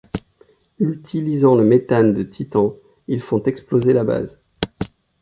Utilisant 0.79 1.53
le 1.53 1.63
méthane 1.63 2.11
de 2.15 2.23
Titan, 2.23 2.75
ils 3.07 3.21
font 3.21 3.43
exploser 3.43 3.93
la 3.93 4.03
base. 4.03 4.39